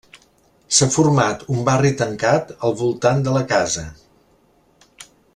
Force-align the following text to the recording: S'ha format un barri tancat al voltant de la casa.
S'ha 0.77 0.85
format 0.95 1.43
un 1.55 1.59
barri 1.67 1.91
tancat 1.99 2.49
al 2.69 2.73
voltant 2.79 3.21
de 3.27 3.35
la 3.39 3.43
casa. 3.55 3.87